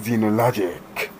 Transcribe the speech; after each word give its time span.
Zeno 0.00 0.30
Logic. 0.30 1.10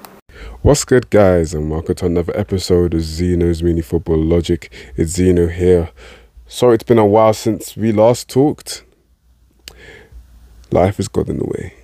What's 0.63 0.85
good, 0.85 1.11
guys, 1.11 1.53
and 1.53 1.69
welcome 1.69 1.97
to 1.97 2.07
another 2.07 2.39
episode 2.39 2.95
of 2.95 3.01
Zeno's 3.01 3.65
Mini 3.65 3.81
Football 3.81 4.23
Logic. 4.23 4.71
It's 4.97 5.13
Zeno 5.13 5.49
here. 5.49 5.91
Sorry, 6.47 6.77
it's 6.77 6.85
been 6.85 6.99
a 6.99 7.07
while 7.07 7.35
since 7.35 7.77
we 7.77 7.91
last 7.91 8.29
talked. 8.29 8.85
Life 10.71 10.99
has 10.99 11.09
got 11.09 11.29
in 11.29 11.39
the 11.39 11.47
way. 11.47 11.75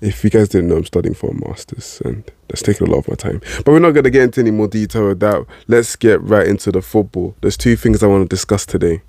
If 0.00 0.24
you 0.24 0.30
guys 0.30 0.48
didn't 0.48 0.70
know, 0.70 0.78
I'm 0.78 0.84
studying 0.84 1.14
for 1.14 1.30
a 1.30 1.48
master's, 1.48 2.02
and 2.04 2.24
that's 2.48 2.62
taking 2.62 2.88
a 2.88 2.90
lot 2.90 2.98
of 2.98 3.08
my 3.08 3.14
time. 3.14 3.40
But 3.58 3.68
we're 3.68 3.78
not 3.78 3.92
going 3.92 4.02
to 4.02 4.10
get 4.10 4.24
into 4.24 4.40
any 4.40 4.50
more 4.50 4.66
detail 4.66 5.06
with 5.06 5.20
that. 5.20 5.46
Let's 5.68 5.94
get 5.94 6.20
right 6.22 6.48
into 6.48 6.72
the 6.72 6.82
football. 6.82 7.36
There's 7.40 7.56
two 7.56 7.76
things 7.76 8.02
I 8.02 8.08
want 8.08 8.28
to 8.28 8.34
discuss 8.34 8.66
today. 8.66 9.02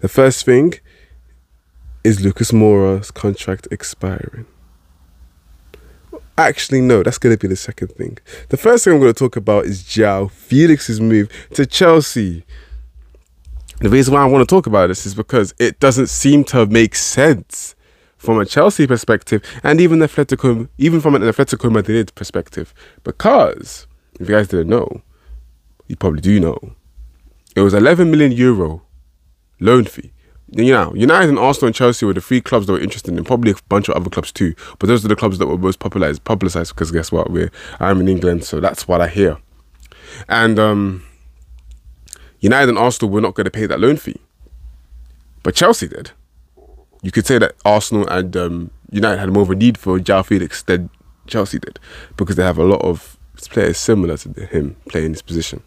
The 0.00 0.08
first 0.08 0.44
thing 0.44 0.74
is 2.04 2.20
Lucas 2.22 2.52
Moura's 2.52 3.10
contract 3.10 3.66
expiring. 3.70 4.46
Actually, 6.36 6.82
no, 6.82 7.02
that's 7.02 7.18
going 7.18 7.34
to 7.34 7.40
be 7.40 7.48
the 7.48 7.56
second 7.56 7.88
thing. 7.92 8.18
The 8.50 8.56
first 8.56 8.84
thing 8.84 8.92
I'm 8.92 9.00
going 9.00 9.12
to 9.12 9.18
talk 9.18 9.36
about 9.36 9.64
is 9.64 9.82
João 9.82 10.30
Felix's 10.30 11.00
move 11.00 11.30
to 11.54 11.64
Chelsea. 11.64 12.44
The 13.80 13.88
reason 13.88 14.14
why 14.14 14.22
I 14.22 14.26
want 14.26 14.46
to 14.46 14.52
talk 14.52 14.66
about 14.66 14.88
this 14.88 15.06
is 15.06 15.14
because 15.14 15.54
it 15.58 15.80
doesn't 15.80 16.08
seem 16.08 16.44
to 16.44 16.66
make 16.66 16.94
sense 16.94 17.74
from 18.16 18.38
a 18.38 18.46
Chelsea 18.46 18.86
perspective 18.86 19.42
and 19.62 19.80
even 19.80 20.00
Atletico, 20.00 20.68
even 20.76 21.00
from 21.00 21.14
an 21.14 21.22
Atletico 21.22 21.70
Madrid 21.70 22.14
perspective. 22.14 22.74
Because 23.04 23.86
if 24.18 24.28
you 24.28 24.34
guys 24.34 24.48
didn't 24.48 24.68
know, 24.68 25.02
you 25.86 25.96
probably 25.96 26.20
do 26.20 26.40
know, 26.40 26.58
it 27.54 27.60
was 27.60 27.74
11 27.74 28.10
million 28.10 28.32
euro 28.32 28.82
loan 29.60 29.84
fee. 29.84 30.13
You 30.56 30.72
know, 30.72 30.94
United 30.94 31.30
and 31.30 31.38
Arsenal 31.38 31.66
and 31.66 31.74
Chelsea 31.74 32.06
were 32.06 32.12
the 32.12 32.20
three 32.20 32.40
clubs 32.40 32.66
that 32.66 32.72
were 32.74 32.80
interested 32.80 33.12
in, 33.16 33.24
probably 33.24 33.50
a 33.50 33.56
bunch 33.68 33.88
of 33.88 33.96
other 33.96 34.08
clubs 34.08 34.30
too. 34.30 34.54
But 34.78 34.86
those 34.86 35.04
are 35.04 35.08
the 35.08 35.16
clubs 35.16 35.38
that 35.38 35.48
were 35.48 35.58
most 35.58 35.80
popularized, 35.80 36.22
publicized 36.22 36.74
because 36.74 36.92
guess 36.92 37.10
what? 37.10 37.28
We're 37.28 37.50
I'm 37.80 38.00
in 38.00 38.06
England, 38.08 38.44
so 38.44 38.60
that's 38.60 38.86
what 38.86 39.00
I 39.00 39.08
hear. 39.08 39.38
And 40.28 40.60
um, 40.60 41.04
United 42.38 42.68
and 42.68 42.78
Arsenal 42.78 43.10
were 43.10 43.20
not 43.20 43.34
going 43.34 43.46
to 43.46 43.50
pay 43.50 43.66
that 43.66 43.80
loan 43.80 43.96
fee, 43.96 44.20
but 45.42 45.56
Chelsea 45.56 45.88
did. 45.88 46.12
You 47.02 47.10
could 47.10 47.26
say 47.26 47.38
that 47.38 47.56
Arsenal 47.64 48.06
and 48.06 48.36
um, 48.36 48.70
United 48.92 49.18
had 49.18 49.30
more 49.30 49.42
of 49.42 49.50
a 49.50 49.56
need 49.56 49.76
for 49.76 49.98
João 49.98 50.24
Felix 50.24 50.62
than 50.62 50.88
Chelsea 51.26 51.58
did 51.58 51.80
because 52.16 52.36
they 52.36 52.44
have 52.44 52.58
a 52.58 52.64
lot 52.64 52.80
of 52.82 53.18
players 53.50 53.76
similar 53.76 54.16
to 54.16 54.46
him 54.46 54.76
playing 54.88 55.12
this 55.12 55.20
position. 55.20 55.62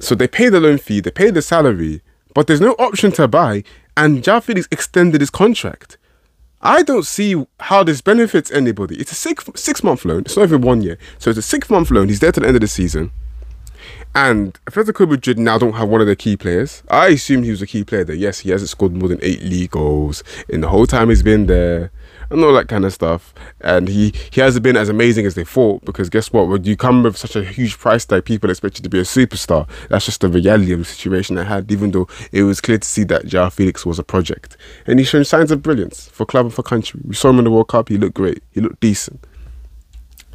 So 0.00 0.14
they 0.14 0.26
pay 0.26 0.48
the 0.48 0.58
loan 0.58 0.78
fee, 0.78 1.00
they 1.00 1.10
pay 1.10 1.30
the 1.30 1.42
salary, 1.42 2.00
but 2.34 2.46
there's 2.46 2.60
no 2.60 2.72
option 2.78 3.12
to 3.12 3.28
buy, 3.28 3.64
and 3.96 4.22
João 4.22 4.42
Felix 4.42 4.68
extended 4.70 5.20
his 5.20 5.30
contract. 5.30 5.98
I 6.62 6.82
don't 6.82 7.06
see 7.06 7.46
how 7.58 7.82
this 7.82 8.00
benefits 8.02 8.50
anybody. 8.50 8.96
It's 8.96 9.12
a 9.12 9.14
six 9.14 9.48
six 9.54 9.82
month 9.82 10.04
loan. 10.04 10.20
It's 10.20 10.36
not 10.36 10.44
even 10.44 10.60
one 10.60 10.82
year. 10.82 10.98
So 11.18 11.30
it's 11.30 11.38
a 11.38 11.42
six 11.42 11.70
month 11.70 11.90
loan. 11.90 12.08
He's 12.08 12.20
there 12.20 12.32
to 12.32 12.40
the 12.40 12.46
end 12.46 12.56
of 12.56 12.60
the 12.60 12.68
season. 12.68 13.10
And 14.14 14.58
Atletico 14.66 15.08
Madrid 15.08 15.38
now 15.38 15.56
don't 15.56 15.74
have 15.74 15.88
one 15.88 16.00
of 16.00 16.06
their 16.06 16.16
key 16.16 16.36
players. 16.36 16.82
I 16.90 17.08
assume 17.08 17.44
he 17.44 17.50
was 17.50 17.62
a 17.62 17.66
key 17.66 17.84
player 17.84 18.02
there. 18.02 18.16
Yes, 18.16 18.40
he 18.40 18.50
hasn't 18.50 18.70
scored 18.70 18.92
more 18.92 19.08
than 19.08 19.20
eight 19.22 19.42
league 19.42 19.70
goals 19.70 20.24
in 20.48 20.62
the 20.62 20.68
whole 20.68 20.86
time 20.86 21.10
he's 21.10 21.22
been 21.22 21.46
there 21.46 21.92
and 22.30 22.42
all 22.42 22.52
that 22.54 22.68
kind 22.68 22.84
of 22.84 22.92
stuff. 22.92 23.32
And 23.60 23.88
he, 23.88 24.12
he 24.30 24.40
hasn't 24.40 24.64
been 24.64 24.76
as 24.76 24.88
amazing 24.88 25.26
as 25.26 25.34
they 25.36 25.44
thought 25.44 25.84
because 25.84 26.08
guess 26.08 26.32
what? 26.32 26.48
When 26.48 26.64
you 26.64 26.76
come 26.76 27.04
with 27.04 27.16
such 27.16 27.36
a 27.36 27.44
huge 27.44 27.78
price 27.78 28.04
tag, 28.04 28.24
people 28.24 28.50
expect 28.50 28.78
you 28.78 28.82
to 28.82 28.88
be 28.88 28.98
a 28.98 29.02
superstar. 29.02 29.68
That's 29.88 30.06
just 30.06 30.20
the 30.20 30.28
reality 30.28 30.72
of 30.72 30.80
the 30.80 30.84
situation 30.84 31.38
I 31.38 31.44
had, 31.44 31.70
even 31.70 31.92
though 31.92 32.08
it 32.32 32.42
was 32.42 32.60
clear 32.60 32.78
to 32.78 32.88
see 32.88 33.04
that 33.04 33.26
João 33.26 33.52
Felix 33.52 33.86
was 33.86 34.00
a 34.00 34.04
project. 34.04 34.56
And 34.86 34.98
he's 34.98 35.08
shown 35.08 35.24
signs 35.24 35.52
of 35.52 35.62
brilliance 35.62 36.08
for 36.08 36.26
club 36.26 36.46
and 36.46 36.54
for 36.54 36.64
country. 36.64 37.00
We 37.04 37.14
saw 37.14 37.30
him 37.30 37.38
in 37.38 37.44
the 37.44 37.50
World 37.50 37.68
Cup, 37.68 37.88
he 37.88 37.96
looked 37.96 38.14
great, 38.14 38.42
he 38.50 38.60
looked 38.60 38.80
decent. 38.80 39.24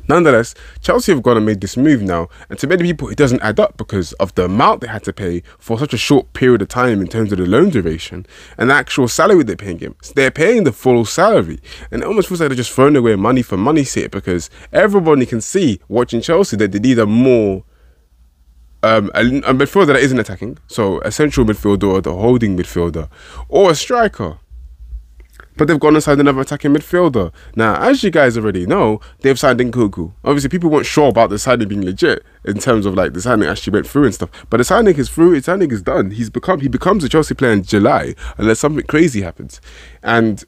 Nonetheless, 0.07 0.53
Chelsea 0.81 1.11
have 1.11 1.23
gone 1.23 1.37
and 1.37 1.45
made 1.45 1.61
this 1.61 1.77
move 1.77 2.01
now, 2.01 2.29
and 2.49 2.59
to 2.59 2.67
many 2.67 2.83
people, 2.83 3.09
it 3.09 3.17
doesn't 3.17 3.41
add 3.41 3.59
up 3.59 3.77
because 3.77 4.13
of 4.13 4.33
the 4.35 4.45
amount 4.45 4.81
they 4.81 4.87
had 4.87 5.03
to 5.03 5.13
pay 5.13 5.41
for 5.57 5.79
such 5.79 5.93
a 5.93 5.97
short 5.97 6.31
period 6.33 6.61
of 6.61 6.67
time 6.67 7.01
in 7.01 7.07
terms 7.07 7.31
of 7.31 7.39
the 7.39 7.45
loan 7.45 7.69
duration 7.69 8.25
and 8.57 8.69
the 8.69 8.73
actual 8.73 9.07
salary 9.07 9.43
they're 9.43 9.55
paying 9.55 9.79
him. 9.79 9.95
So 10.01 10.13
they're 10.15 10.31
paying 10.31 10.63
the 10.63 10.71
full 10.71 11.05
salary, 11.05 11.59
and 11.91 12.01
it 12.01 12.05
almost 12.05 12.27
feels 12.27 12.39
like 12.39 12.49
they're 12.49 12.55
just 12.55 12.71
throwing 12.71 12.95
away 12.95 13.15
money 13.15 13.41
for 13.41 13.57
money's 13.57 13.91
sake 13.91 14.11
because 14.11 14.49
everybody 14.71 15.25
can 15.25 15.41
see 15.41 15.79
watching 15.87 16.21
Chelsea 16.21 16.57
that 16.57 16.71
they 16.71 16.79
need 16.79 16.99
a 16.99 17.05
more 17.05 17.63
um, 18.83 19.09
a, 19.15 19.21
a 19.21 19.53
midfielder 19.53 19.87
that 19.87 19.95
isn't 19.97 20.19
attacking, 20.19 20.59
so 20.67 21.01
a 21.01 21.11
central 21.11 21.45
midfielder 21.45 21.87
or 21.87 22.01
the 22.01 22.13
holding 22.13 22.55
midfielder, 22.55 23.09
or 23.49 23.71
a 23.71 23.75
striker. 23.75 24.37
But 25.57 25.67
they've 25.67 25.79
gone 25.79 25.95
and 25.95 26.03
signed 26.03 26.19
another 26.19 26.41
attacking 26.41 26.73
midfielder. 26.73 27.31
Now, 27.55 27.75
as 27.81 28.03
you 28.03 28.11
guys 28.11 28.37
already 28.37 28.65
know, 28.65 28.99
they've 29.21 29.39
signed 29.39 29.59
Nkunku. 29.59 30.13
Obviously, 30.23 30.49
people 30.49 30.69
weren't 30.69 30.85
sure 30.85 31.09
about 31.09 31.29
the 31.29 31.39
signing 31.39 31.67
being 31.67 31.85
legit 31.85 32.23
in 32.43 32.57
terms 32.57 32.85
of 32.85 32.93
like 32.95 33.13
the 33.13 33.21
signing 33.21 33.47
actually 33.47 33.73
went 33.73 33.87
through 33.87 34.05
and 34.05 34.13
stuff. 34.13 34.29
But 34.49 34.57
the 34.57 34.63
signing 34.63 34.95
is 34.95 35.09
through. 35.09 35.35
The 35.35 35.43
signing 35.43 35.71
is 35.71 35.81
done. 35.81 36.11
He's 36.11 36.29
become 36.29 36.59
he 36.59 36.67
becomes 36.67 37.03
a 37.03 37.09
Chelsea 37.09 37.35
player 37.35 37.51
in 37.51 37.63
July 37.63 38.15
unless 38.37 38.59
something 38.59 38.85
crazy 38.85 39.21
happens. 39.21 39.61
And 40.03 40.43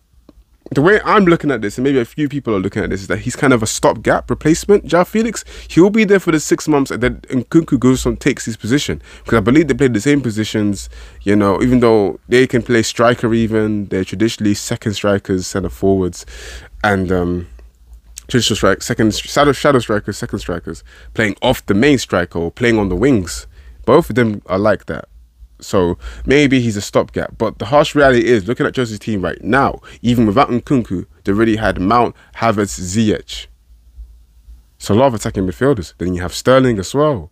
the 0.72 0.82
way 0.82 1.00
I'm 1.06 1.26
looking 1.26 1.52
at 1.52 1.62
this, 1.62 1.78
and 1.78 1.84
maybe 1.84 2.00
a 2.00 2.06
few 2.06 2.28
people 2.28 2.56
are 2.56 2.60
looking 2.60 2.84
at 2.84 2.90
this, 2.90 3.02
is 3.02 3.08
that 3.08 3.20
he's 3.20 3.36
kind 3.36 3.54
of 3.54 3.64
a 3.64 3.68
stopgap 3.68 4.30
replacement. 4.30 4.86
João 4.86 5.06
Felix, 5.06 5.46
he'll 5.70 5.90
be 5.90 6.04
there 6.04 6.20
for 6.20 6.32
the 6.32 6.40
six 6.40 6.68
months, 6.68 6.92
and 6.92 7.02
then 7.02 7.22
Nkunku 7.22 7.80
goes 7.80 8.06
on 8.06 8.18
takes 8.18 8.46
his 8.46 8.58
position 8.58 9.02
because 9.24 9.38
I 9.38 9.42
believe 9.42 9.68
they 9.68 9.74
play 9.74 9.88
the 9.88 10.02
same 10.02 10.22
positions. 10.22 10.90
You 11.22 11.36
know, 11.36 11.62
even 11.62 11.80
though 11.80 12.20
they 12.28 12.48
can 12.48 12.62
play 12.62 12.84
striker, 12.84 13.34
even 13.34 13.88
they're 13.88 14.06
traditionally 14.06 14.54
second 14.54 14.94
strikers, 14.94 15.48
centre 15.48 15.70
forwards, 15.70 16.26
and 16.84 17.12
um, 17.12 17.48
traditional 18.28 18.56
strike 18.56 18.82
second 18.82 19.16
shadow 19.16 19.52
shadow 19.52 19.80
strikers, 19.80 20.18
second 20.18 20.40
strikers, 20.40 20.84
playing 21.14 21.36
off 21.42 21.66
the 21.66 21.74
main 21.74 21.98
striker 21.98 22.40
or 22.40 22.52
playing 22.52 22.78
on 22.78 22.90
the 22.90 22.96
wings. 22.96 23.48
Both 23.86 24.10
of 24.10 24.16
them 24.16 24.42
are 24.48 24.60
like 24.60 24.86
that. 24.88 25.08
So 25.60 25.98
maybe 26.26 26.60
he's 26.60 26.78
a 26.78 26.82
stopgap. 26.82 27.38
But 27.38 27.60
the 27.60 27.66
harsh 27.66 27.96
reality 27.96 28.26
is, 28.26 28.48
looking 28.48 28.66
at 28.66 28.76
Chelsea's 28.76 29.00
team 29.00 29.22
right 29.22 29.42
now, 29.44 29.82
even 30.02 30.26
without 30.26 30.50
Nkunku, 30.50 31.06
they 31.24 31.32
already 31.32 31.56
had 31.56 31.80
Mount, 31.80 32.16
Havertz, 32.36 32.80
Ziyech. 32.80 33.48
So 34.78 34.94
a 34.94 34.96
lot 34.96 35.08
of 35.08 35.16
attacking 35.16 35.48
midfielders. 35.48 35.94
Then 35.98 36.14
you 36.14 36.22
have 36.22 36.34
Sterling 36.34 36.78
as 36.80 36.94
well. 36.94 37.32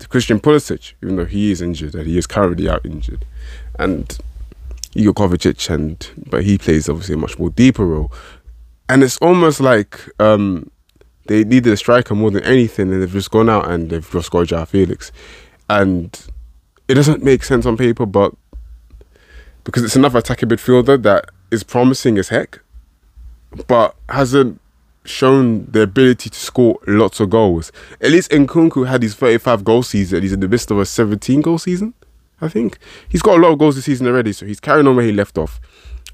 To 0.00 0.08
Christian 0.08 0.40
Pulisic, 0.40 0.94
even 1.02 1.16
though 1.16 1.24
he 1.24 1.52
is 1.52 1.62
injured, 1.62 1.94
and 1.94 2.06
he 2.06 2.18
is 2.18 2.26
currently 2.26 2.68
out 2.68 2.84
injured. 2.84 3.24
And 3.78 4.18
Igor 4.94 5.14
Kovacic, 5.14 5.70
and 5.70 6.10
but 6.26 6.44
he 6.44 6.58
plays 6.58 6.88
obviously 6.88 7.14
a 7.14 7.18
much 7.18 7.38
more 7.38 7.50
deeper 7.50 7.86
role. 7.86 8.12
And 8.88 9.04
it's 9.04 9.16
almost 9.18 9.60
like 9.60 10.00
um, 10.18 10.70
they 11.26 11.44
needed 11.44 11.72
a 11.72 11.76
striker 11.76 12.14
more 12.14 12.32
than 12.32 12.42
anything, 12.42 12.92
and 12.92 13.00
they've 13.00 13.10
just 13.10 13.30
gone 13.30 13.48
out 13.48 13.70
and 13.70 13.90
they've 13.90 14.10
just 14.10 14.30
got 14.32 14.48
João 14.48 14.66
Felix. 14.66 15.12
And 15.70 16.20
it 16.88 16.94
doesn't 16.94 17.22
make 17.22 17.44
sense 17.44 17.66
on 17.66 17.76
paper, 17.76 18.06
but 18.06 18.34
because 19.64 19.82
it's 19.82 19.96
another 19.96 20.18
attacking 20.18 20.48
midfielder 20.48 21.02
that 21.02 21.30
is 21.50 21.62
promising 21.62 22.18
as 22.18 22.28
heck, 22.28 22.60
but 23.66 23.96
hasn't 24.08 24.60
shown 25.04 25.66
the 25.70 25.82
ability 25.82 26.30
to 26.30 26.38
score 26.38 26.78
lots 26.86 27.20
of 27.20 27.30
goals. 27.30 27.72
At 28.00 28.10
least 28.10 28.30
Nkunku 28.30 28.86
had 28.86 29.02
his 29.02 29.14
35 29.14 29.64
goal 29.64 29.82
season. 29.82 30.22
He's 30.22 30.32
in 30.32 30.40
the 30.40 30.48
midst 30.48 30.70
of 30.70 30.78
a 30.78 30.86
17 30.86 31.40
goal 31.40 31.58
season, 31.58 31.94
I 32.40 32.48
think. 32.48 32.78
He's 33.08 33.22
got 33.22 33.38
a 33.38 33.40
lot 33.40 33.52
of 33.52 33.58
goals 33.58 33.76
this 33.76 33.84
season 33.84 34.06
already, 34.06 34.32
so 34.32 34.46
he's 34.46 34.60
carrying 34.60 34.86
on 34.86 34.96
where 34.96 35.04
he 35.04 35.12
left 35.12 35.38
off. 35.38 35.60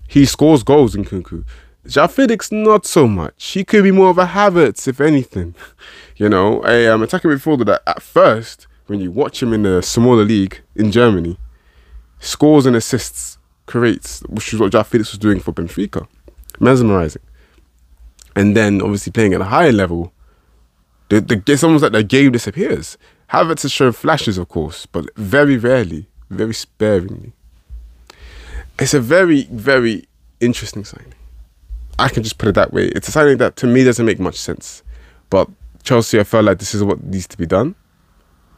He 0.07 0.25
scores 0.25 0.63
goals 0.63 0.95
Nkunku. 0.97 1.45
João 1.87 2.53
not 2.53 2.85
so 2.85 3.07
much. 3.07 3.53
He 3.53 3.65
could 3.65 3.85
be 3.85 3.91
more 3.91 4.11
of 4.11 4.19
a 4.19 4.27
Havertz, 4.27 4.87
if 4.87 5.01
anything. 5.01 5.55
You 6.17 6.29
know, 6.29 6.63
a 6.67 6.87
um, 6.89 7.03
attacking 7.03 7.31
midfielder 7.31 7.65
that 7.65 7.81
at 7.87 8.03
first 8.03 8.67
when 8.91 9.01
you 9.01 9.13
watch 9.13 9.41
him 9.41 9.53
in 9.53 9.63
the 9.63 9.81
smaller 9.81 10.25
league 10.25 10.63
in 10.75 10.91
Germany, 10.91 11.39
scores 12.19 12.67
and 12.67 12.75
assists 12.75 13.39
creates, 13.67 14.21
which 14.23 14.53
is 14.53 14.59
what 14.59 14.73
João 14.73 14.85
Felix 14.85 15.13
was 15.13 15.19
doing 15.19 15.39
for 15.39 15.53
Benfica. 15.53 16.09
Mesmerizing. 16.59 17.23
And 18.35 18.57
then 18.57 18.83
obviously 18.83 19.13
playing 19.13 19.33
at 19.33 19.41
a 19.41 19.45
higher 19.45 19.71
level, 19.71 20.13
the, 21.09 21.21
the, 21.21 21.41
it's 21.47 21.63
almost 21.63 21.85
like 21.85 21.93
the 21.93 22.03
game 22.03 22.33
disappears. 22.33 22.99
Havertz 23.33 23.63
has 23.63 23.71
shown 23.71 23.93
flashes, 23.93 24.37
of 24.39 24.49
course, 24.49 24.87
but 24.87 25.07
very 25.17 25.57
rarely, 25.57 26.09
very 26.29 26.53
sparingly. 26.53 27.33
It's 28.81 28.93
a 28.93 29.01
very, 29.01 29.45
very 29.53 30.09
interesting 30.41 30.85
signing. 30.85 31.15
I 31.97 32.09
can 32.09 32.25
just 32.25 32.39
put 32.39 32.49
it 32.49 32.57
that 32.57 32.73
way. 32.73 32.87
It's 32.89 33.07
a 33.07 33.13
signing 33.13 33.39
that 33.39 33.55
to 33.57 33.69
me 33.69 33.85
doesn't 33.85 34.05
make 34.05 34.19
much 34.19 34.37
sense. 34.37 34.83
But 35.29 35.49
Chelsea, 35.85 36.19
I 36.19 36.25
felt 36.25 36.45
like 36.45 36.59
this 36.59 36.75
is 36.75 36.83
what 36.83 37.05
needs 37.05 37.29
to 37.29 37.39
be 37.39 37.47
done. 37.47 37.77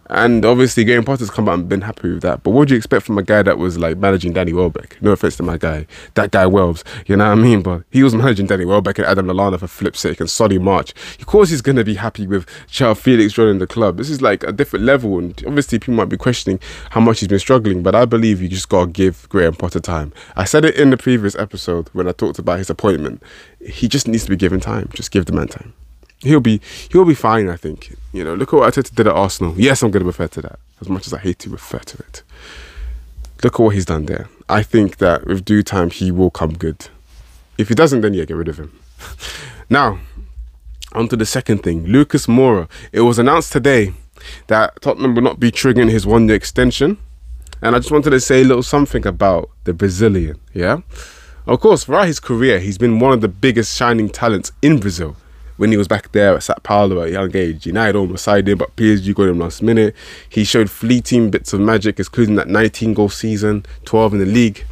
And 0.07 0.45
obviously, 0.45 0.85
Graham 0.85 1.05
Potter's 1.05 1.31
come 1.31 1.49
out 1.49 1.55
and 1.55 1.69
been 1.69 1.81
happy 1.81 2.13
with 2.13 2.23
that. 2.23 2.43
But 2.43 2.51
what 2.51 2.69
do 2.69 2.75
you 2.75 2.79
expect 2.79 3.07
from 3.07 3.19
a 3.19 3.23
guy 3.23 3.43
that 3.43 3.59
was 3.59 3.79
like 3.79 3.97
managing 3.97 4.33
Danny 4.33 4.53
Welbeck? 4.53 5.01
No 5.01 5.13
offense 5.13 5.37
to 5.37 5.43
my 5.43 5.57
guy, 5.57 5.87
that 6.15 6.33
guy 6.33 6.45
Welbs, 6.45 6.83
you 7.07 7.17
know 7.17 7.29
what 7.29 7.39
I 7.39 7.43
mean? 7.43 7.63
But 7.63 7.85
he 7.91 8.03
was 8.03 8.15
managing 8.15 8.47
Danny 8.47 8.65
Welbeck 8.65 8.99
and 8.99 9.07
Adam 9.07 9.27
Lallana 9.27 9.59
for 9.59 9.69
flip's 9.69 10.01
sake 10.01 10.21
and 10.21 10.29
Solly 10.29 10.59
March. 10.59 10.93
Of 11.19 11.27
course, 11.27 11.51
he's 11.51 11.63
going 11.63 11.77
to 11.77 11.85
be 11.85 11.95
happy 11.95 12.27
with 12.27 12.47
João 12.69 12.97
Felix 12.97 13.33
joining 13.33 13.59
the 13.59 13.67
club. 13.67 13.97
This 13.97 14.11
is 14.11 14.21
like 14.21 14.43
a 14.43 14.53
different 14.53 14.85
level. 14.85 15.19
And 15.19 15.41
obviously, 15.47 15.79
people 15.79 15.95
might 15.95 16.09
be 16.09 16.17
questioning 16.17 16.59
how 16.91 17.01
much 17.01 17.21
he's 17.21 17.29
been 17.29 17.39
struggling. 17.39 17.83
But 17.83 17.95
I 17.95 18.05
believe 18.05 18.43
you 18.43 18.49
just 18.49 18.69
got 18.69 18.87
to 18.87 18.91
give 18.91 19.29
Graham 19.29 19.55
Potter 19.55 19.81
time. 19.81 20.13
I 20.37 20.45
said 20.45 20.65
it 20.65 20.75
in 20.77 20.91
the 20.91 20.97
previous 20.97 21.35
episode 21.37 21.89
when 21.93 22.09
I 22.09 22.13
talked 22.13 22.39
about 22.39 22.59
his 22.59 22.71
appointment. 22.71 23.23
He 23.61 23.89
just 23.89 24.09
needs 24.09 24.25
to 24.25 24.31
be 24.31 24.37
given 24.37 24.61
time. 24.61 24.91
Just 24.95 25.11
give 25.11 25.27
the 25.27 25.33
man 25.33 25.49
time 25.49 25.73
he'll 26.23 26.41
be 26.41 26.61
he'll 26.91 27.05
be 27.05 27.15
fine. 27.15 27.49
I 27.49 27.57
think. 27.57 27.97
You 28.13 28.25
know, 28.25 28.35
look 28.35 28.53
at 28.53 28.57
what 28.57 28.73
Arteta 28.73 28.95
did 28.95 29.07
at 29.07 29.15
Arsenal. 29.15 29.55
Yes, 29.57 29.83
I'm 29.83 29.91
going 29.91 30.03
to 30.03 30.07
refer 30.07 30.29
to 30.29 30.43
that 30.43 30.59
as 30.81 30.89
much 30.89 31.07
as 31.07 31.15
I 31.15 31.19
hate 31.19 31.39
to 31.41 31.51
refer 31.51 31.79
to 31.79 31.99
it. 31.99 32.23
Look 33.43 33.55
at 33.55 33.61
what 33.61 33.75
he's 33.75 33.87
done 33.87 34.07
there. 34.07 34.29
I 34.49 34.63
think 34.63 34.99
that 34.99 35.27
with 35.27 35.45
due 35.45 35.63
time 35.63 35.91
he 35.91 36.11
will 36.11 36.31
come 36.31 36.53
good. 36.53 36.89
If 37.59 37.69
he 37.69 37.75
doesn't, 37.75 38.03
then 38.03 38.15
yeah, 38.15 38.25
get 38.25 38.37
rid 38.37 38.49
of 38.49 38.59
him. 38.59 38.79
now, 39.71 39.99
on 40.93 41.09
to 41.09 41.17
the 41.17 41.27
second 41.27 41.59
thing. 41.59 41.87
Lucas 41.87 42.27
Moura. 42.27 42.69
It 42.93 43.01
was 43.01 43.19
announced 43.19 43.53
today 43.53 43.95
that 44.47 44.81
Tottenham 44.81 45.15
will 45.15 45.23
not 45.23 45.41
be 45.41 45.51
triggering 45.51 45.91
his 45.91 46.07
one-year 46.07 46.37
extension. 46.37 46.99
And 47.61 47.75
I 47.75 47.79
just 47.79 47.91
wanted 47.91 48.11
to 48.11 48.21
say 48.21 48.43
a 48.43 48.45
little 48.45 48.63
something 48.63 49.07
about 49.07 49.51
the 49.65 49.73
Brazilian, 49.73 50.39
yeah? 50.53 50.79
Of 51.47 51.61
course, 51.61 51.85
throughout 51.85 52.07
his 52.07 52.21
career, 52.21 52.59
he's 52.59 52.79
been 52.79 52.99
one 52.99 53.13
of 53.13 53.21
the 53.21 53.29
biggest 53.29 53.77
shining 53.77 54.09
talents 54.09 54.53
in 54.63 54.79
Brazil 54.79 55.17
when 55.63 55.71
he 55.71 55.77
was 55.77 55.87
back 55.87 56.11
there 56.11 56.35
at 56.35 56.43
Sao 56.43 56.57
Paulo 56.65 57.03
at 57.03 57.13
young 57.13 57.37
age. 57.37 57.67
United 57.67 57.97
almost 57.97 58.25
signed 58.25 58.49
him, 58.49 58.59
but 58.59 58.75
PSG 58.75 59.15
got 59.15 59.29
him 59.29 59.39
last 59.39 59.63
minute. 59.63 59.95
He 60.29 60.43
showed 60.43 60.69
fleeting 60.69 61.31
bits 61.31 61.53
of 61.53 61.61
magic, 61.61 62.01
including 62.01 62.35
that 62.35 62.49
19 62.49 62.95
goal 62.95 63.09
season, 63.09 63.65
12 63.85 64.15
in 64.15 64.19
the 64.19 64.27
league. 64.27 64.65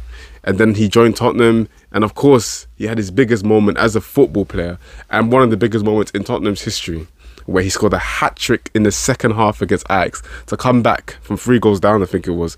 And 0.43 0.57
then 0.57 0.75
he 0.75 0.89
joined 0.89 1.15
Tottenham. 1.15 1.69
And 1.93 2.03
of 2.03 2.13
course, 2.13 2.67
he 2.75 2.87
had 2.87 2.97
his 2.97 3.09
biggest 3.09 3.45
moment 3.45 3.77
as 3.77 3.95
a 3.95 4.01
football 4.01 4.43
player 4.43 4.79
and 5.09 5.31
one 5.31 5.43
of 5.43 5.49
the 5.49 5.55
biggest 5.55 5.85
moments 5.85 6.11
in 6.11 6.25
Tottenham's 6.25 6.63
history, 6.63 7.07
where 7.45 7.63
he 7.63 7.69
scored 7.69 7.93
a 7.93 7.97
hat 7.97 8.35
trick 8.35 8.69
in 8.75 8.83
the 8.83 8.91
second 8.91 9.31
half 9.31 9.61
against 9.61 9.85
Ajax 9.89 10.21
to 10.47 10.57
come 10.57 10.83
back 10.83 11.11
from 11.21 11.37
three 11.37 11.59
goals 11.59 11.79
down, 11.79 12.03
I 12.03 12.05
think 12.05 12.27
it 12.27 12.31
was, 12.31 12.57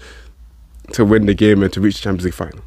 to 0.93 1.05
win 1.05 1.27
the 1.27 1.35
game 1.35 1.61
and 1.61 1.71
to 1.71 1.79
reach 1.79 1.97
the 1.97 2.01
Champions 2.01 2.25
League 2.25 2.33
final. 2.33 2.61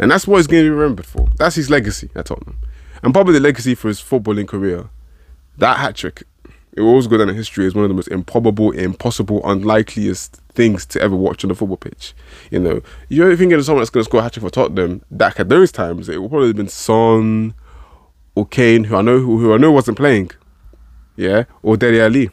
And 0.00 0.10
that's 0.10 0.26
what 0.26 0.38
he's 0.38 0.48
going 0.48 0.64
to 0.64 0.66
be 0.68 0.74
remembered 0.74 1.06
for. 1.06 1.28
That's 1.36 1.54
his 1.54 1.70
legacy 1.70 2.10
at 2.16 2.26
Tottenham 2.26 2.58
and 3.02 3.12
probably 3.12 3.34
the 3.34 3.40
legacy 3.40 3.74
for 3.74 3.88
his 3.88 4.00
footballing 4.00 4.48
career. 4.48 4.88
That 5.58 5.78
hat 5.78 5.96
trick, 5.96 6.22
it 6.72 6.80
will 6.80 6.88
always 6.88 7.06
go 7.06 7.18
down 7.18 7.28
in 7.28 7.34
history 7.34 7.66
as 7.66 7.74
one 7.74 7.84
of 7.84 7.90
the 7.90 7.94
most 7.94 8.08
improbable, 8.08 8.70
impossible, 8.70 9.42
unlikeliest 9.44 10.40
things 10.54 10.86
to 10.86 11.00
ever 11.00 11.14
watch 11.14 11.44
on 11.44 11.48
the 11.48 11.54
football 11.54 11.76
pitch. 11.76 12.14
You 12.50 12.60
know, 12.60 12.80
you 13.08 13.24
ever 13.24 13.36
think 13.36 13.52
of 13.52 13.64
someone 13.64 13.80
that's 13.80 13.90
going 13.90 14.04
to 14.04 14.08
score 14.08 14.20
a 14.20 14.22
hat 14.22 14.32
trick 14.32 14.44
for 14.44 14.50
Tottenham 14.50 15.02
back 15.10 15.38
at 15.38 15.48
those 15.48 15.70
times, 15.70 16.08
it 16.08 16.20
would 16.20 16.30
probably 16.30 16.48
have 16.48 16.56
been 16.56 16.68
Son 16.68 17.54
or 18.34 18.46
Kane, 18.46 18.84
who 18.84 18.96
I 18.96 19.02
know 19.02 19.18
who, 19.18 19.38
who 19.38 19.52
I 19.52 19.58
know 19.58 19.70
wasn't 19.70 19.98
playing, 19.98 20.30
yeah, 21.16 21.44
or 21.62 21.76
Dele 21.76 22.00
Alli. 22.00 22.30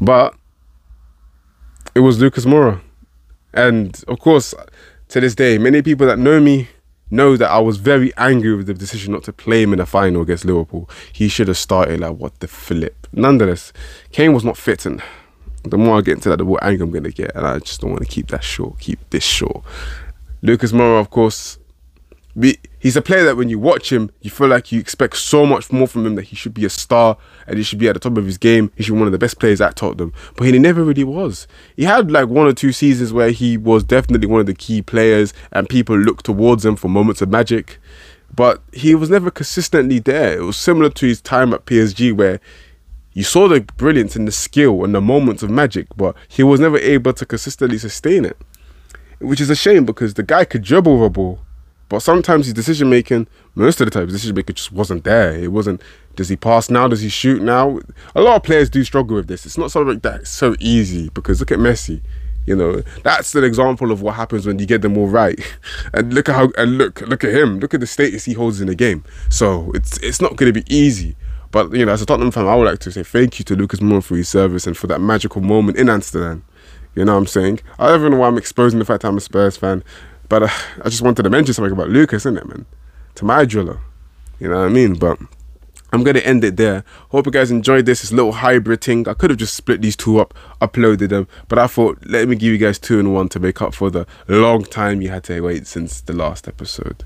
But 0.00 0.34
it 1.94 2.00
was 2.00 2.20
Lucas 2.20 2.44
Moura, 2.44 2.80
and 3.54 4.02
of 4.08 4.18
course, 4.18 4.54
to 5.08 5.20
this 5.20 5.34
day, 5.34 5.56
many 5.56 5.80
people 5.80 6.06
that 6.06 6.18
know 6.18 6.40
me 6.40 6.68
know 7.12 7.36
that 7.36 7.50
I 7.50 7.58
was 7.58 7.76
very 7.76 8.12
angry 8.16 8.56
with 8.56 8.66
the 8.66 8.74
decision 8.74 9.12
not 9.12 9.22
to 9.24 9.32
play 9.32 9.62
him 9.62 9.72
in 9.72 9.78
the 9.78 9.86
final 9.86 10.22
against 10.22 10.44
Liverpool. 10.44 10.88
He 11.12 11.28
should 11.28 11.48
have 11.48 11.58
started 11.58 12.00
like 12.00 12.16
what 12.16 12.40
the 12.40 12.48
flip. 12.48 13.06
Nonetheless, 13.12 13.72
Kane 14.10 14.32
was 14.32 14.44
not 14.44 14.56
fit, 14.56 14.86
and 14.86 15.02
the 15.64 15.78
more 15.78 15.98
I 15.98 16.00
get 16.00 16.14
into 16.14 16.30
that, 16.30 16.38
the 16.38 16.44
more 16.44 16.62
angry 16.64 16.84
I'm 16.84 16.90
gonna 16.90 17.10
get, 17.10 17.36
and 17.36 17.46
I 17.46 17.58
just 17.58 17.80
don't 17.80 17.90
want 17.90 18.02
to 18.02 18.08
keep 18.08 18.28
that 18.28 18.42
short. 18.42 18.80
Keep 18.80 19.10
this 19.10 19.24
short. 19.24 19.62
Lucas 20.40 20.72
Moura, 20.72 20.98
of 20.98 21.10
course, 21.10 21.58
he's 22.34 22.96
a 22.96 23.02
player 23.02 23.24
that 23.24 23.36
when 23.36 23.48
you 23.48 23.58
watch 23.58 23.92
him, 23.92 24.10
you 24.20 24.30
feel 24.30 24.48
like 24.48 24.72
you 24.72 24.80
expect 24.80 25.16
so 25.18 25.44
much 25.44 25.70
more 25.70 25.86
from 25.86 26.06
him 26.06 26.14
that 26.14 26.24
he 26.24 26.36
should 26.36 26.54
be 26.54 26.64
a 26.64 26.70
star 26.70 27.16
and 27.46 27.58
he 27.58 27.62
should 27.62 27.78
be 27.78 27.88
at 27.88 27.94
the 27.94 28.00
top 28.00 28.16
of 28.16 28.24
his 28.24 28.38
game. 28.38 28.72
He 28.76 28.82
should 28.82 28.94
be 28.94 28.98
one 28.98 29.08
of 29.08 29.12
the 29.12 29.18
best 29.18 29.38
players 29.38 29.60
at 29.60 29.76
Tottenham, 29.76 30.12
but 30.36 30.44
he 30.44 30.58
never 30.58 30.82
really 30.82 31.04
was. 31.04 31.46
He 31.76 31.84
had 31.84 32.10
like 32.10 32.28
one 32.28 32.46
or 32.46 32.52
two 32.52 32.72
seasons 32.72 33.12
where 33.12 33.30
he 33.30 33.56
was 33.56 33.84
definitely 33.84 34.26
one 34.26 34.40
of 34.40 34.46
the 34.46 34.54
key 34.54 34.82
players 34.82 35.34
and 35.52 35.68
people 35.68 35.96
looked 35.96 36.24
towards 36.24 36.64
him 36.64 36.76
for 36.76 36.88
moments 36.88 37.20
of 37.20 37.28
magic, 37.28 37.78
but 38.34 38.62
he 38.72 38.94
was 38.94 39.10
never 39.10 39.30
consistently 39.30 39.98
there. 39.98 40.38
It 40.38 40.42
was 40.42 40.56
similar 40.56 40.88
to 40.90 41.06
his 41.06 41.20
time 41.20 41.52
at 41.52 41.66
PSG 41.66 42.16
where 42.16 42.40
you 43.12 43.24
saw 43.24 43.46
the 43.46 43.60
brilliance 43.76 44.16
and 44.16 44.26
the 44.26 44.32
skill 44.32 44.84
and 44.84 44.94
the 44.94 45.02
moments 45.02 45.42
of 45.42 45.50
magic, 45.50 45.86
but 45.96 46.16
he 46.28 46.42
was 46.42 46.60
never 46.60 46.78
able 46.78 47.12
to 47.12 47.26
consistently 47.26 47.76
sustain 47.76 48.24
it. 48.24 48.38
Which 49.18 49.40
is 49.40 49.50
a 49.50 49.54
shame 49.54 49.84
because 49.84 50.14
the 50.14 50.22
guy 50.22 50.46
could 50.46 50.62
dribble 50.62 51.04
a 51.04 51.10
ball 51.10 51.40
but 51.92 52.00
sometimes 52.00 52.46
his 52.46 52.54
decision 52.54 52.88
making, 52.88 53.26
most 53.54 53.78
of 53.82 53.86
the 53.86 53.90
time, 53.90 54.04
his 54.04 54.14
decision 54.14 54.34
making 54.34 54.54
just 54.54 54.72
wasn't 54.72 55.04
there. 55.04 55.34
It 55.34 55.52
wasn't. 55.52 55.82
Does 56.16 56.30
he 56.30 56.36
pass 56.36 56.70
now? 56.70 56.88
Does 56.88 57.02
he 57.02 57.10
shoot 57.10 57.42
now? 57.42 57.80
A 58.14 58.22
lot 58.22 58.36
of 58.36 58.44
players 58.44 58.70
do 58.70 58.82
struggle 58.82 59.16
with 59.16 59.28
this. 59.28 59.44
It's 59.44 59.58
not 59.58 59.70
something 59.70 59.98
that's 59.98 60.30
so 60.30 60.56
easy 60.58 61.10
because 61.10 61.40
look 61.40 61.52
at 61.52 61.58
Messi. 61.58 62.00
You 62.46 62.56
know, 62.56 62.80
that's 63.02 63.34
an 63.34 63.44
example 63.44 63.92
of 63.92 64.00
what 64.00 64.14
happens 64.14 64.46
when 64.46 64.58
you 64.58 64.64
get 64.64 64.80
them 64.80 64.96
all 64.96 65.06
right. 65.06 65.38
And 65.92 66.14
look 66.14 66.30
at 66.30 66.34
how 66.34 66.50
and 66.56 66.78
look 66.78 67.02
look 67.02 67.24
at 67.24 67.34
him. 67.34 67.60
Look 67.60 67.74
at 67.74 67.80
the 67.80 67.86
status 67.86 68.24
he 68.24 68.32
holds 68.32 68.62
in 68.62 68.68
the 68.68 68.74
game. 68.74 69.04
So 69.28 69.70
it's 69.74 69.98
it's 69.98 70.22
not 70.22 70.36
going 70.36 70.50
to 70.50 70.62
be 70.62 70.74
easy. 70.74 71.14
But 71.50 71.74
you 71.74 71.84
know, 71.84 71.92
as 71.92 72.00
a 72.00 72.06
Tottenham 72.06 72.30
fan, 72.30 72.46
I 72.46 72.54
would 72.54 72.68
like 72.68 72.78
to 72.78 72.90
say 72.90 73.02
thank 73.02 73.38
you 73.38 73.44
to 73.44 73.54
Lucas 73.54 73.80
Moura 73.80 74.02
for 74.02 74.16
his 74.16 74.30
service 74.30 74.66
and 74.66 74.78
for 74.78 74.86
that 74.86 75.02
magical 75.02 75.42
moment 75.42 75.76
in 75.76 75.90
Amsterdam. 75.90 76.42
You 76.94 77.04
know 77.04 77.12
what 77.12 77.18
I'm 77.18 77.26
saying? 77.26 77.60
I 77.78 77.88
don't 77.88 78.10
know 78.10 78.16
why 78.16 78.28
I'm 78.28 78.38
exposing 78.38 78.78
the 78.78 78.86
fact 78.86 79.04
I'm 79.04 79.18
a 79.18 79.20
Spurs 79.20 79.58
fan. 79.58 79.84
But 80.28 80.44
uh, 80.44 80.48
I 80.84 80.88
just 80.88 81.02
wanted 81.02 81.22
to 81.24 81.30
mention 81.30 81.54
something 81.54 81.72
about 81.72 81.90
Lucas, 81.90 82.22
isn't 82.22 82.38
it, 82.38 82.46
man? 82.46 82.66
To 83.16 83.24
my 83.24 83.44
driller. 83.44 83.80
You 84.38 84.48
know 84.48 84.58
what 84.58 84.66
I 84.66 84.68
mean? 84.70 84.94
But 84.94 85.18
I'm 85.92 86.04
to 86.04 86.26
end 86.26 86.42
it 86.42 86.56
there. 86.56 86.84
Hope 87.10 87.26
you 87.26 87.32
guys 87.32 87.50
enjoyed 87.50 87.84
this, 87.84 88.00
this 88.00 88.12
little 88.12 88.32
hybrid 88.32 88.80
thing. 88.80 89.06
I 89.06 89.12
could 89.12 89.28
have 89.28 89.38
just 89.38 89.54
split 89.54 89.82
these 89.82 89.94
two 89.94 90.20
up, 90.20 90.32
uploaded 90.60 91.10
them, 91.10 91.28
but 91.48 91.58
I 91.58 91.66
thought, 91.66 91.98
let 92.06 92.28
me 92.28 92.36
give 92.36 92.50
you 92.50 92.58
guys 92.58 92.78
two 92.78 92.98
in 92.98 93.12
one 93.12 93.28
to 93.28 93.38
make 93.38 93.60
up 93.60 93.74
for 93.74 93.90
the 93.90 94.06
long 94.26 94.64
time 94.64 95.02
you 95.02 95.10
had 95.10 95.24
to 95.24 95.40
wait 95.42 95.66
since 95.66 96.00
the 96.00 96.14
last 96.14 96.48
episode. 96.48 97.04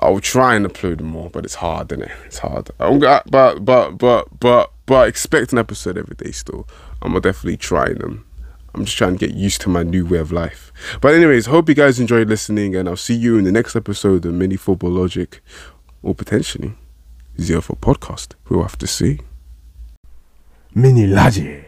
I'll 0.00 0.18
try 0.18 0.56
and 0.56 0.66
upload 0.66 1.00
more, 1.00 1.30
but 1.30 1.44
it's 1.44 1.56
hard, 1.56 1.92
isn't 1.92 2.04
it? 2.04 2.10
It's 2.26 2.38
hard. 2.38 2.70
I'm, 2.80 2.98
gonna, 2.98 3.22
but, 3.26 3.64
but, 3.64 3.92
but, 3.92 4.40
but, 4.40 4.72
but 4.86 5.08
expect 5.08 5.52
an 5.52 5.58
episode 5.58 5.96
every 5.96 6.16
day 6.16 6.32
still. 6.32 6.66
I'm 7.00 7.12
gonna 7.12 7.20
definitely 7.20 7.56
try 7.56 7.92
them. 7.92 8.26
I'm 8.78 8.84
just 8.84 8.96
trying 8.96 9.18
to 9.18 9.26
get 9.26 9.34
used 9.36 9.60
to 9.62 9.68
my 9.68 9.82
new 9.82 10.06
way 10.06 10.18
of 10.18 10.30
life. 10.30 10.72
But 11.00 11.12
anyways, 11.12 11.46
hope 11.46 11.68
you 11.68 11.74
guys 11.74 11.98
enjoyed 11.98 12.28
listening, 12.28 12.76
and 12.76 12.88
I'll 12.88 12.96
see 12.96 13.14
you 13.14 13.36
in 13.36 13.42
the 13.42 13.50
next 13.50 13.74
episode 13.74 14.24
of 14.24 14.32
Mini 14.32 14.54
Football 14.56 14.90
Logic, 14.90 15.40
or 16.00 16.14
potentially 16.14 16.74
Zero 17.40 17.60
for 17.60 17.74
Podcast. 17.74 18.34
We'll 18.48 18.62
have 18.62 18.78
to 18.78 18.86
see. 18.86 19.18
Mini 20.76 21.08
Logic. 21.08 21.67